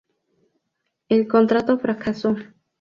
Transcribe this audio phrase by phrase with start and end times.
[1.09, 2.35] El contrato fracasó.